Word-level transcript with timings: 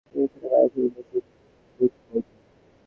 তিনি 0.05 0.25
ছিলেন 0.31 0.49
কালিচরণ 0.51 0.87
বসুর 0.95 1.23
ভ্রাতৃবধূ। 1.79 2.19